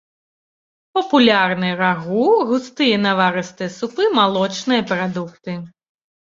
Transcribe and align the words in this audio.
Папулярны 0.97 1.69
рагу, 1.81 2.25
густыя 2.53 2.97
наварыстыя 3.07 3.69
супы, 3.79 4.03
малочныя 4.19 4.91
прадукты. 4.95 5.51